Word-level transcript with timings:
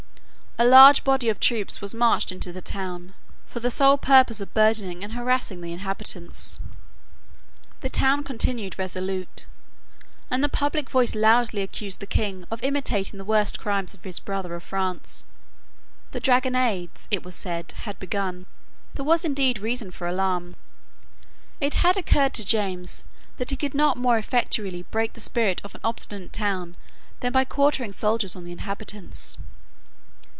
A 0.59 0.65
large 0.65 1.03
body 1.03 1.27
of 1.27 1.39
troops 1.39 1.81
was 1.81 1.95
marched 1.95 2.31
into 2.31 2.51
the 2.53 2.61
town 2.61 3.15
for 3.47 3.59
the 3.59 3.71
sole 3.71 3.97
purpose 3.97 4.39
of 4.41 4.53
burdening 4.53 5.01
and 5.03 5.13
harassing 5.13 5.61
the 5.61 5.71
inhabitants. 5.71 6.59
The 7.79 7.89
town 7.89 8.23
continued 8.23 8.77
resolute; 8.77 9.47
and 10.29 10.43
the 10.43 10.49
public 10.49 10.87
voice 10.89 11.15
loudly 11.15 11.61
accused 11.63 11.99
the 11.99 12.05
King 12.05 12.45
of 12.51 12.61
imitating 12.63 13.17
the 13.17 13.25
worst 13.25 13.57
crimes 13.59 13.93
of 13.95 14.03
his 14.03 14.19
brother 14.19 14.53
of 14.53 14.61
France. 14.61 15.25
The 16.11 16.19
dragonades, 16.19 17.07
it 17.09 17.23
was 17.23 17.33
said, 17.33 17.71
had 17.71 17.97
begun. 17.97 18.45
There 18.95 19.05
was 19.05 19.25
indeed 19.25 19.57
reason 19.57 19.89
for 19.89 20.05
alarm. 20.07 20.55
It 21.59 21.75
had 21.75 21.97
occurred 21.97 22.35
to 22.35 22.45
James 22.45 23.03
that 23.37 23.49
he 23.49 23.55
could 23.57 23.73
not 23.73 23.97
more 23.97 24.19
effectually 24.19 24.83
break 24.91 25.13
the 25.13 25.21
spirit 25.21 25.59
of 25.63 25.73
an 25.73 25.81
obstinate 25.83 26.33
town 26.33 26.75
than 27.21 27.31
by 27.33 27.45
quartering 27.45 27.93
soldiers 27.93 28.35
on 28.35 28.43
the 28.43 28.51
inhabitants. 28.51 29.37